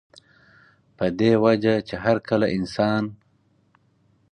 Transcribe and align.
پۀ 0.97 1.05
دې 1.19 1.31
وجه 1.43 1.75
چې 1.87 1.95
هر 2.03 2.17
کله 2.27 2.47
انسان 2.57 3.03